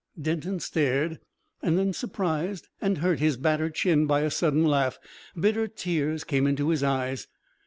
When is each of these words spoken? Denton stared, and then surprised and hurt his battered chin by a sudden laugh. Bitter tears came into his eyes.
Denton 0.19 0.59
stared, 0.59 1.19
and 1.61 1.77
then 1.77 1.93
surprised 1.93 2.69
and 2.81 2.97
hurt 2.97 3.19
his 3.19 3.37
battered 3.37 3.75
chin 3.75 4.07
by 4.07 4.21
a 4.21 4.31
sudden 4.31 4.65
laugh. 4.65 4.97
Bitter 5.39 5.67
tears 5.67 6.23
came 6.23 6.47
into 6.47 6.69
his 6.69 6.81
eyes. 6.81 7.27